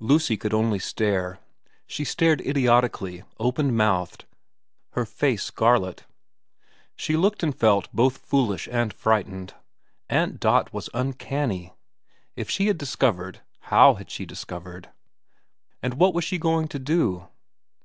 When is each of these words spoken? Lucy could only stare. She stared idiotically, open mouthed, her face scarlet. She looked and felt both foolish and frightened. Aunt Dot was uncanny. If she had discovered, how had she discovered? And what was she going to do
Lucy 0.00 0.36
could 0.36 0.52
only 0.52 0.80
stare. 0.80 1.38
She 1.86 2.02
stared 2.02 2.40
idiotically, 2.40 3.22
open 3.38 3.76
mouthed, 3.76 4.24
her 4.94 5.06
face 5.06 5.44
scarlet. 5.44 6.06
She 6.96 7.16
looked 7.16 7.44
and 7.44 7.54
felt 7.54 7.88
both 7.92 8.18
foolish 8.18 8.66
and 8.72 8.92
frightened. 8.92 9.54
Aunt 10.08 10.40
Dot 10.40 10.72
was 10.74 10.90
uncanny. 10.92 11.72
If 12.34 12.50
she 12.50 12.66
had 12.66 12.78
discovered, 12.78 13.42
how 13.70 13.94
had 13.94 14.10
she 14.10 14.26
discovered? 14.26 14.90
And 15.80 15.94
what 15.94 16.14
was 16.14 16.24
she 16.24 16.36
going 16.36 16.66
to 16.66 16.80
do 16.80 17.28